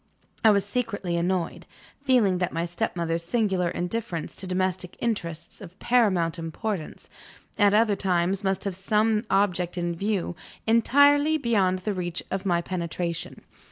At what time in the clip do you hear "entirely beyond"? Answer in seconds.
10.65-11.79